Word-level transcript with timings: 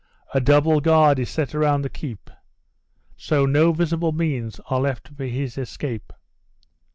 A 0.33 0.41
double 0.41 0.81
guard 0.81 1.19
is 1.19 1.29
set 1.29 1.53
around 1.53 1.83
the 1.83 1.87
keep; 1.87 2.31
so 3.15 3.45
no 3.45 3.71
visible 3.71 4.11
means 4.11 4.59
are 4.67 4.81
left 4.81 5.09
for 5.09 5.25
his 5.25 5.59
escape." 5.59 6.11